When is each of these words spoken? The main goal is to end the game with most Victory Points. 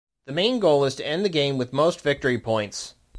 The 0.25 0.31
main 0.33 0.59
goal 0.59 0.83
is 0.85 0.95
to 0.95 1.05
end 1.05 1.23
the 1.23 1.29
game 1.29 1.59
with 1.59 1.73
most 1.73 2.01
Victory 2.01 2.39
Points. 2.39 2.95